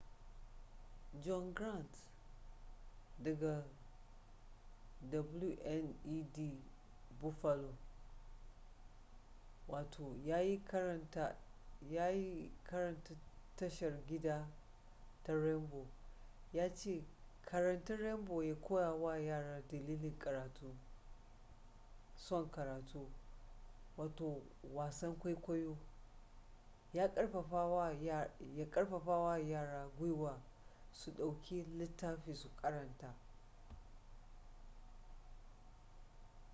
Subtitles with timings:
[1.25, 1.97] john grant
[3.19, 3.55] daga
[5.11, 6.57] wned
[7.21, 7.73] buffalo
[10.25, 10.61] yayin
[12.63, 13.17] karanta
[13.55, 14.47] tashar gida
[15.23, 15.87] ta rainbow
[16.53, 17.03] ya ce
[17.45, 20.75] karanta rainbow ya koya wa yara dalilin karatu
[22.15, 23.07] son karatu-
[24.73, 25.77] [wasan kwaikwayo]
[28.53, 30.41] ya karfafa wa yara gwiwa
[30.91, 33.13] su dauki littafi su karanta.